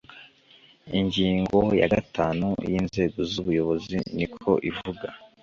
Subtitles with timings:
[0.99, 5.07] Ingingo ya gatanu y Inzego z Ubuyobozi niko ivuga